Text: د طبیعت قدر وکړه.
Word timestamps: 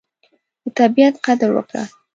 د 0.63 0.65
طبیعت 0.79 1.15
قدر 1.25 1.49
وکړه. 1.53 1.83